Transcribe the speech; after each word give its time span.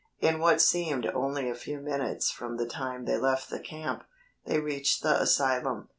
In 0.19 0.39
what 0.39 0.59
seemed 0.63 1.05
only 1.05 1.47
a 1.47 1.53
few 1.53 1.79
minutes 1.79 2.31
from 2.31 2.57
the 2.57 2.65
time 2.65 3.05
they 3.05 3.17
left 3.17 3.51
the 3.51 3.59
camp, 3.59 4.03
they 4.45 4.59
reached 4.59 5.03
the 5.03 5.21
asylum. 5.21 5.89